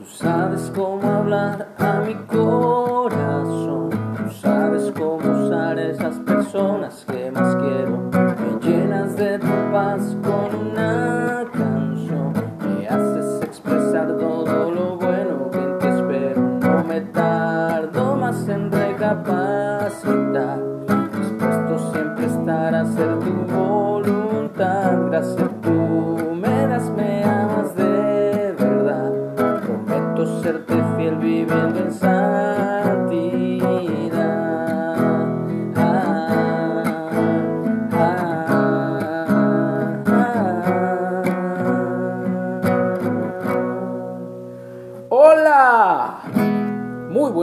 Tú 0.00 0.06
sabes 0.06 0.72
cómo 0.74 1.06
hablar 1.06 1.68
a 1.78 2.00
mi 2.00 2.14
corazón. 2.26 3.90
Tú 4.16 4.30
sabes 4.40 4.90
cómo 4.96 5.18
usar 5.44 5.78
esas 5.78 6.16
personas 6.20 7.04
que 7.06 7.30
más 7.30 7.54
quiero. 7.56 8.08
Me 8.10 8.66
llenas 8.66 9.14
de 9.16 9.38
tu 9.38 9.46
paz 9.70 10.16
con 10.22 10.70
una 10.70 11.44
canción. 11.52 12.32
Me 12.64 12.88
haces 12.88 13.42
expresar 13.42 14.16
todo 14.16 14.70
lo 14.70 14.96
bueno 14.96 15.50
que 15.50 15.58
en 15.58 15.78
ti 15.78 15.86
espero. 15.88 16.40
No 16.40 16.82
me 16.82 17.02
tardo 17.02 18.16
más 18.16 18.48
en 18.48 18.72
recapacitar. 18.72 20.60
Dispuesto 21.12 21.92
siempre 21.92 22.24
estar 22.24 22.74
a 22.74 22.80
hacer 22.80 23.18
tu 23.18 23.34
voluntad. 23.54 25.10
Gracias 25.10 25.49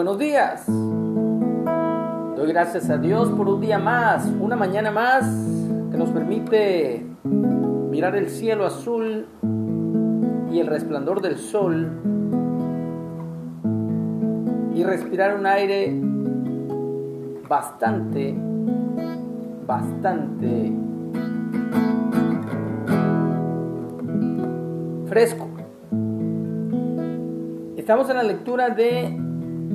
buenos 0.08 0.20
días. 0.22 0.66
Doy 2.38 2.48
gracias 2.48 2.90
a 2.90 2.98
Dios 2.98 3.30
por 3.32 3.50
un 3.50 3.60
día 3.60 3.78
más, 3.78 4.26
una 4.40 4.56
mañana 4.56 4.90
más 4.90 5.26
que 5.92 5.98
nos 5.98 6.12
permite 6.12 7.06
mirar 7.26 8.16
el 8.16 8.30
cielo 8.30 8.66
azul 8.66 9.28
y 10.50 10.60
el 10.60 10.68
resplandor 10.68 11.22
del 11.22 11.38
sol 11.38 11.92
y 14.74 14.82
respirar 14.82 15.38
un 15.38 15.46
aire 15.46 15.94
bastante, 17.50 18.34
bastante 19.66 20.72
fresco. 25.10 25.50
Estamos 27.76 28.10
en 28.10 28.16
la 28.16 28.24
lectura 28.24 28.70
de 28.70 29.27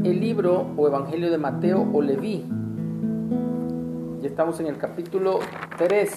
el 0.04 0.18
libro 0.18 0.66
o 0.76 0.88
Evangelio 0.88 1.30
de 1.30 1.38
Mateo 1.38 1.88
o 1.92 2.02
Leví. 2.02 2.44
Ya 4.20 4.28
estamos 4.28 4.58
en 4.58 4.66
el 4.66 4.76
capítulo 4.76 5.38
13 5.78 6.16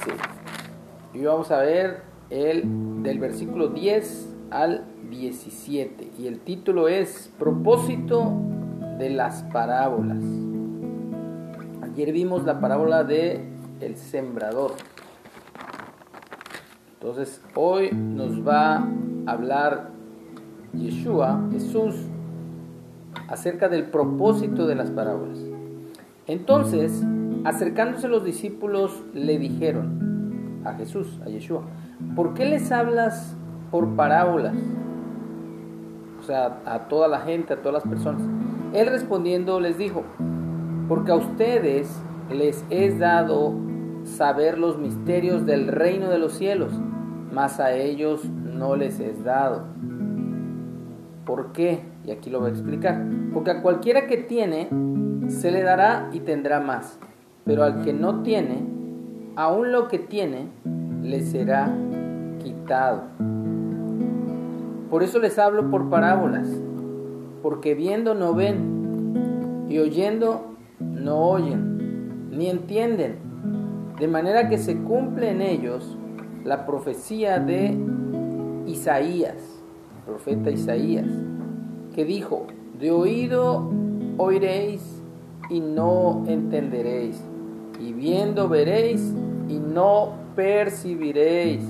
y 1.14 1.24
vamos 1.24 1.52
a 1.52 1.60
ver 1.60 2.02
el 2.32 3.04
del 3.04 3.20
versículo 3.20 3.68
10 3.68 4.30
al 4.50 4.86
17 5.12 6.14
y 6.18 6.26
el 6.26 6.40
título 6.40 6.88
es 6.88 7.32
Propósito 7.38 8.34
de 8.98 9.12
las 9.12 9.44
parábolas. 9.44 10.24
Ayer 11.84 12.12
vimos 12.12 12.44
la 12.44 12.60
parábola 12.60 13.04
de 13.04 13.46
el 13.82 13.98
sembrador. 13.98 14.72
Entonces 16.94 17.40
hoy 17.54 17.92
nos 17.92 18.46
va 18.46 18.78
a 18.78 18.88
hablar 19.28 19.92
Yeshua, 20.74 21.48
Jesús, 21.52 21.96
acerca 23.28 23.70
del 23.70 23.86
propósito 23.86 24.68
de 24.68 24.76
las 24.76 24.92
parábolas. 24.92 25.40
Entonces, 26.28 27.04
acercándose 27.44 28.08
los 28.08 28.24
discípulos, 28.24 29.04
le 29.14 29.38
dijeron 29.38 30.62
a 30.66 30.74
Jesús, 30.74 31.20
a 31.26 31.30
Yeshua, 31.30 31.62
¿por 32.16 32.34
qué 32.34 32.46
les 32.46 32.72
hablas 32.72 33.36
por 33.72 33.96
parábolas? 33.96 34.56
O 36.20 36.24
sea, 36.24 36.60
a 36.66 36.88
toda 36.88 37.08
la 37.08 37.20
gente, 37.20 37.54
a 37.54 37.58
todas 37.58 37.84
las 37.84 37.92
personas. 37.92 38.24
Él 38.74 38.88
respondiendo 38.88 39.60
les 39.60 39.78
dijo, 39.78 40.04
porque 40.88 41.12
a 41.12 41.16
ustedes 41.16 42.02
les 42.32 42.66
es 42.70 42.98
dado 43.00 43.54
saber 44.04 44.58
los 44.58 44.78
misterios 44.78 45.46
del 45.46 45.68
reino 45.68 46.10
de 46.10 46.18
los 46.18 46.34
cielos, 46.34 46.72
mas 47.32 47.60
a 47.60 47.74
ellos 47.74 48.26
no 48.26 48.76
les 48.76 49.00
es 49.00 49.24
dado. 49.24 49.66
¿Por 51.26 51.52
qué? 51.52 51.95
Y 52.06 52.12
aquí 52.12 52.30
lo 52.30 52.40
voy 52.40 52.50
a 52.50 52.54
explicar. 52.54 53.04
Porque 53.34 53.52
a 53.52 53.62
cualquiera 53.62 54.08
que 54.08 54.18
tiene, 54.18 54.70
se 55.28 55.52
le 55.52 55.64
dará 55.64 56.10
y 56.14 56.20
tendrá 56.20 56.60
más. 56.60 57.00
Pero 57.46 57.64
al 57.64 57.84
que 57.84 57.94
no 57.94 58.22
tiene, 58.24 58.64
aún 59.36 59.72
lo 59.72 59.88
que 59.88 60.00
tiene, 60.00 60.48
le 61.02 61.22
será 61.22 61.74
quitado. 62.44 63.04
Por 64.90 65.04
eso 65.04 65.20
les 65.20 65.38
hablo 65.40 65.70
por 65.70 65.90
parábolas. 65.90 66.48
Porque 67.42 67.76
viendo 67.76 68.16
no 68.16 68.34
ven, 68.34 69.66
y 69.70 69.80
oyendo 69.80 70.56
no 70.80 71.18
oyen, 71.18 72.30
ni 72.32 72.50
entienden. 72.50 73.18
De 74.00 74.08
manera 74.08 74.50
que 74.50 74.58
se 74.58 74.78
cumple 74.78 75.32
en 75.32 75.42
ellos 75.42 75.98
la 76.44 76.66
profecía 76.66 77.40
de 77.40 77.78
Isaías 78.68 79.56
profeta 80.06 80.52
Isaías, 80.52 81.08
que 81.96 82.04
dijo, 82.04 82.46
de 82.78 82.92
oído 82.92 83.72
oiréis 84.18 85.02
y 85.50 85.62
no 85.62 86.26
entenderéis, 86.28 87.24
y 87.80 87.94
viendo 87.94 88.50
veréis 88.50 89.14
y 89.48 89.60
no 89.60 90.12
percibiréis. 90.36 91.66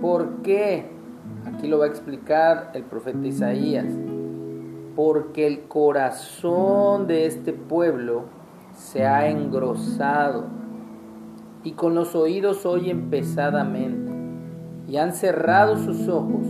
¿Por 0.00 0.42
qué? 0.42 0.86
Aquí 1.44 1.66
lo 1.66 1.80
va 1.80 1.86
a 1.86 1.88
explicar 1.88 2.70
el 2.74 2.84
profeta 2.84 3.26
Isaías. 3.26 3.92
Porque 4.94 5.48
el 5.48 5.62
corazón 5.62 7.08
de 7.08 7.26
este 7.26 7.52
pueblo 7.52 8.26
se 8.76 9.06
ha 9.06 9.28
engrosado 9.28 10.44
y 11.64 11.72
con 11.72 11.96
los 11.96 12.14
oídos 12.14 12.64
oyen 12.64 13.10
pesadamente 13.10 14.12
y 14.86 14.98
han 14.98 15.12
cerrado 15.12 15.78
sus 15.78 16.06
ojos 16.08 16.46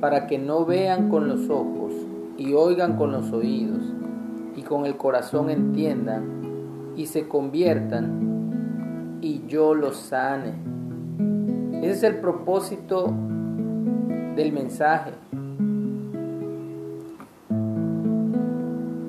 para 0.00 0.26
que 0.26 0.38
no 0.38 0.64
vean 0.66 1.08
con 1.08 1.28
los 1.28 1.48
ojos 1.48 1.92
y 2.42 2.54
oigan 2.54 2.96
con 2.96 3.12
los 3.12 3.32
oídos 3.32 3.84
y 4.56 4.62
con 4.62 4.84
el 4.84 4.96
corazón 4.96 5.48
entiendan 5.48 6.92
y 6.96 7.06
se 7.06 7.28
conviertan 7.28 9.18
y 9.20 9.46
yo 9.46 9.74
los 9.74 9.96
sane. 9.96 10.54
Ese 11.78 11.90
es 11.90 12.02
el 12.02 12.16
propósito 12.16 13.14
del 14.34 14.50
mensaje. 14.52 15.12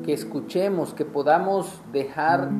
Que 0.06 0.14
escuchemos, 0.14 0.94
que 0.94 1.06
podamos 1.06 1.82
dejar 1.92 2.52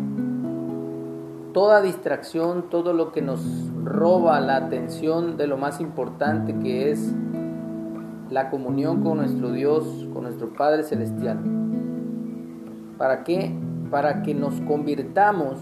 toda 1.54 1.84
distracción, 1.84 2.72
todo 2.72 2.94
lo 2.94 3.12
que 3.12 3.22
nos 3.22 3.42
roba 3.84 4.40
la 4.40 4.56
atención 4.56 5.38
de 5.38 5.46
lo 5.46 5.58
más 5.58 5.80
importante 5.80 6.58
que 6.58 6.90
es 6.90 7.14
la 8.34 8.50
comunión 8.50 9.04
con 9.04 9.18
nuestro 9.18 9.52
Dios, 9.52 10.08
con 10.12 10.24
nuestro 10.24 10.50
Padre 10.54 10.82
Celestial. 10.82 11.38
¿Para 12.98 13.24
qué? 13.24 13.56
Para 13.92 14.24
que 14.24 14.34
nos 14.34 14.60
convirtamos 14.62 15.60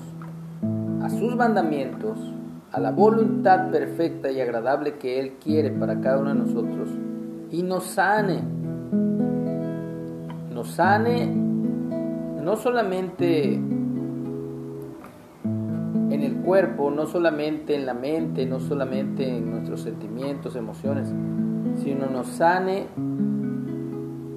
a 1.03 1.09
sus 1.09 1.35
mandamientos, 1.35 2.17
a 2.71 2.79
la 2.79 2.91
voluntad 2.91 3.71
perfecta 3.71 4.31
y 4.31 4.39
agradable 4.39 4.97
que 4.97 5.19
Él 5.19 5.33
quiere 5.43 5.71
para 5.71 5.99
cada 5.99 6.19
uno 6.19 6.29
de 6.29 6.35
nosotros 6.35 6.89
y 7.51 7.61
nos 7.61 7.83
sane. 7.83 8.39
Nos 10.53 10.69
sane 10.69 11.25
no 11.25 12.55
solamente 12.55 13.55
en 15.43 16.23
el 16.23 16.35
cuerpo, 16.37 16.89
no 16.89 17.05
solamente 17.05 17.75
en 17.75 17.85
la 17.85 17.93
mente, 17.93 18.45
no 18.45 18.61
solamente 18.61 19.27
en 19.27 19.51
nuestros 19.51 19.81
sentimientos, 19.81 20.55
emociones, 20.55 21.13
sino 21.83 22.07
nos 22.07 22.27
sane 22.27 22.87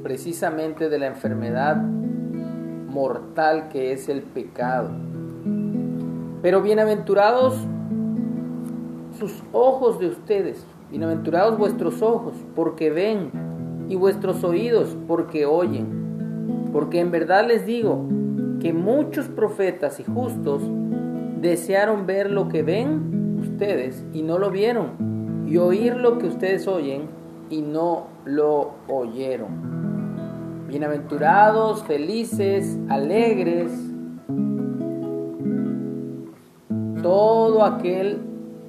precisamente 0.03 0.89
de 0.89 0.99
la 0.99 1.07
enfermedad 1.07 1.77
mortal 1.77 3.69
que 3.69 3.93
es 3.93 4.09
el 4.09 4.23
pecado. 4.23 4.91
Pero 6.43 6.63
bienaventurados 6.63 7.55
sus 9.19 9.43
ojos 9.53 9.99
de 9.99 10.09
ustedes, 10.09 10.67
bienaventurados 10.91 11.57
vuestros 11.57 12.03
ojos, 12.03 12.35
porque 12.55 12.91
ven, 12.91 13.31
y 13.89 13.97
vuestros 13.97 14.45
oídos, 14.45 14.97
porque 15.07 15.47
oyen. 15.47 16.69
Porque 16.73 17.01
en 17.01 17.11
verdad 17.11 17.47
les 17.47 17.67
digo 17.67 18.05
que 18.61 18.73
muchos 18.73 19.29
profetas 19.29 20.01
y 20.01 20.05
justos 20.05 20.63
desearon 21.41 22.07
ver 22.07 22.31
lo 22.31 22.49
que 22.49 22.63
ven 22.63 23.39
ustedes 23.41 24.05
y 24.13 24.23
no 24.23 24.39
lo 24.39 24.51
vieron, 24.51 25.45
y 25.47 25.59
oír 25.59 25.97
lo 25.97 26.19
que 26.19 26.27
ustedes 26.27 26.67
oyen 26.67 27.24
y 27.51 27.63
no 27.63 28.09
lo 28.25 28.75
oyeron. 28.89 29.75
Bienaventurados, 30.69 31.85
felices, 31.85 32.79
alegres, 32.89 33.71
todo 37.03 37.65
aquel 37.65 38.21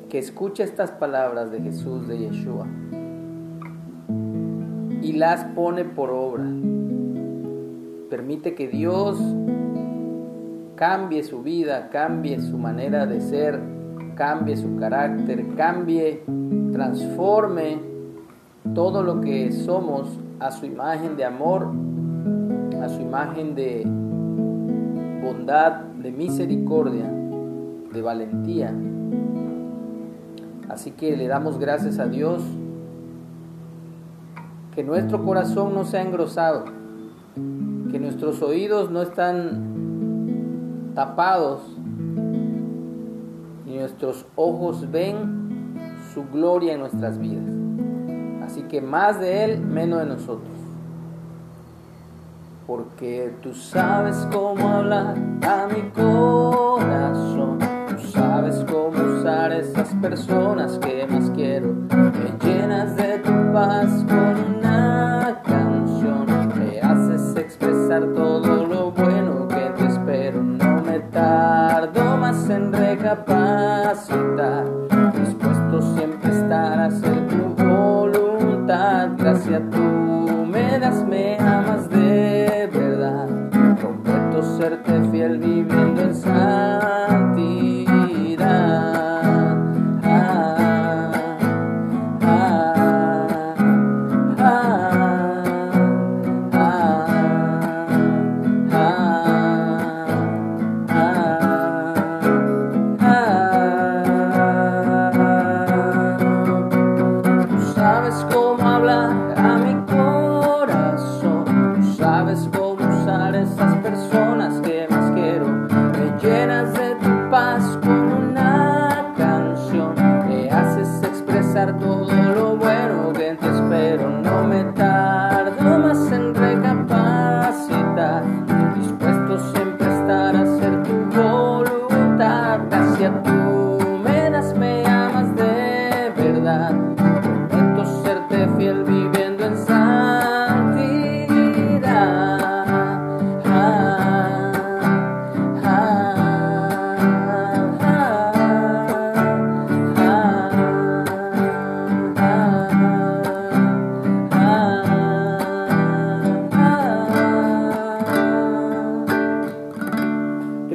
que 0.10 0.20
escucha 0.20 0.64
estas 0.64 0.92
palabras 0.92 1.52
de 1.52 1.62
Jesús, 1.62 2.08
de 2.08 2.20
Yeshua, 2.20 2.68
y 5.02 5.14
las 5.14 5.46
pone 5.56 5.86
por 5.86 6.12
obra. 6.12 6.46
Permite 8.10 8.56
que 8.56 8.68
Dios 8.68 9.18
cambie 10.76 11.24
su 11.24 11.42
vida, 11.42 11.90
cambie 11.90 12.40
su 12.40 12.58
manera 12.58 13.06
de 13.06 13.22
ser, 13.22 13.60
cambie 14.16 14.58
su 14.58 14.76
carácter, 14.76 15.56
cambie, 15.56 16.24
transforme 16.72 17.95
todo 18.74 19.04
lo 19.04 19.22
que 19.22 19.52
somos 19.52 20.08
a 20.40 20.52
su 20.52 20.66
imagen 20.66 21.16
de 21.16 21.26
amor, 21.26 21.72
a 22.82 22.90
su 22.90 23.02
imagen 23.02 23.56
de 23.56 23.84
bondad, 25.24 25.82
de 26.02 26.12
misericordia, 26.12 27.10
de 27.94 28.02
valentía. 28.02 28.74
Así 30.70 30.92
que 30.92 31.16
le 31.16 31.28
damos 31.28 31.60
gracias 31.60 32.00
a 32.00 32.08
Dios 32.08 32.44
que 34.74 34.84
nuestro 34.84 35.24
corazón 35.24 35.74
no 35.74 35.86
se 35.86 36.02
engrosado, 36.02 36.66
que 37.92 38.00
nuestros 38.00 38.42
oídos 38.42 38.92
no 38.92 39.02
están 39.02 40.94
tapados 40.96 41.62
y 43.66 43.78
nuestros 43.78 44.26
ojos 44.36 44.92
ven 44.92 45.76
su 46.14 46.26
gloria 46.26 46.74
en 46.74 46.82
nuestras 46.82 47.18
vidas. 47.18 47.65
Que 48.70 48.82
más 48.82 49.20
de 49.20 49.44
Él, 49.46 49.60
menos 49.60 50.00
de 50.00 50.06
nosotros. 50.08 50.50
Porque 52.66 53.34
tú 53.42 53.54
sabes 53.54 54.16
cómo 54.32 54.68
hablar 54.68 55.16
a 55.44 55.68
mi 55.68 55.90
corazón. 55.92 57.60
Tú 57.88 58.08
sabes 58.08 58.66
cómo 58.70 59.20
usar 59.20 59.52
esas 59.52 59.94
personas 60.02 60.80
que 60.80 61.06
más 61.08 61.30
quiero. 61.30 61.68
Me 61.68 62.34
llenas 62.44 62.96
de 62.96 63.20
tu 63.20 63.32
paz 63.54 64.04
con 64.08 64.58
una 64.58 65.42
canción. 65.46 66.26
Me 66.58 66.82
haces 66.82 67.36
expresar 67.38 68.14
todo 68.14 68.66
lo 68.66 68.92
bueno 68.92 69.48
que 69.48 69.72
te 69.78 69.86
espero. 69.86 70.42
No 70.42 70.82
me 70.82 71.00
tardo 71.12 72.18
más 72.18 72.50
en 72.50 72.74
recapacitar. 72.74 74.66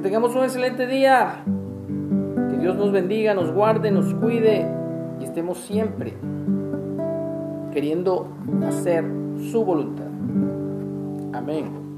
Que 0.00 0.04
tengamos 0.04 0.34
un 0.34 0.44
excelente 0.44 0.86
día. 0.86 1.44
Que 1.44 2.56
Dios 2.56 2.74
nos 2.74 2.90
bendiga, 2.90 3.34
nos 3.34 3.52
guarde, 3.52 3.90
nos 3.90 4.14
cuide 4.14 4.66
y 5.20 5.24
estemos 5.24 5.58
siempre 5.58 6.14
queriendo 7.70 8.26
hacer 8.66 9.04
su 9.52 9.62
voluntad. 9.62 10.06
Amén. 11.34 11.89